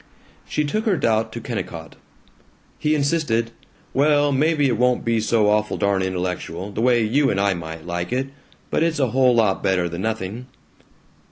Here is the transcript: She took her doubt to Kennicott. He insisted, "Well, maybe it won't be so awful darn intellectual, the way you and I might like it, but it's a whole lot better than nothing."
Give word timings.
She 0.49 0.63
took 0.63 0.85
her 0.87 0.97
doubt 0.97 1.31
to 1.33 1.39
Kennicott. 1.39 1.95
He 2.79 2.95
insisted, 2.95 3.51
"Well, 3.93 4.31
maybe 4.31 4.65
it 4.65 4.75
won't 4.75 5.05
be 5.05 5.19
so 5.19 5.47
awful 5.49 5.77
darn 5.77 6.01
intellectual, 6.01 6.71
the 6.71 6.81
way 6.81 7.03
you 7.03 7.29
and 7.29 7.39
I 7.39 7.53
might 7.53 7.85
like 7.85 8.11
it, 8.11 8.29
but 8.71 8.81
it's 8.81 8.97
a 8.97 9.11
whole 9.11 9.35
lot 9.35 9.61
better 9.61 9.87
than 9.87 10.01
nothing." 10.01 10.47